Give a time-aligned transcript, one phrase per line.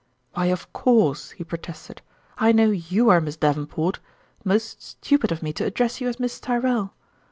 [0.33, 2.01] "Why, of course" he protested,"
[2.39, 3.99] I know you are Miss Davenport.
[4.43, 6.95] Most stupid of me to address you as Miss Tyrrell